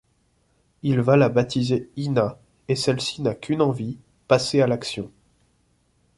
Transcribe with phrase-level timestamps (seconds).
[0.81, 5.11] Il va la baptiser Hina, et celle-ci n’a qu’une envie, passer à l’action.